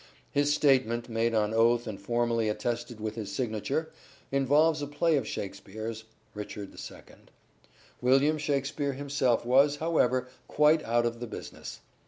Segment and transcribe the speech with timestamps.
[0.31, 3.91] His statement, made on oath and formally attested with his signature,
[4.31, 7.15] involves a play of" Shakespeare's" (Richard II).
[8.01, 11.81] William Shakspere himself was, however, quite out of the business.